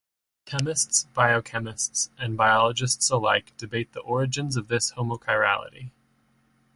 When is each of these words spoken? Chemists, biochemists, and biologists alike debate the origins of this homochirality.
Chemists, 0.45 1.05
biochemists, 1.13 2.09
and 2.17 2.35
biologists 2.35 3.11
alike 3.11 3.55
debate 3.55 3.93
the 3.93 3.99
origins 3.99 4.57
of 4.57 4.67
this 4.67 4.93
homochirality. 4.93 5.91